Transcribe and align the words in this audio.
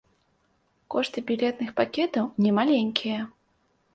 Кошты 0.93 1.23
білетных 1.27 1.69
пакетаў 1.81 2.25
немаленькія. 2.45 3.19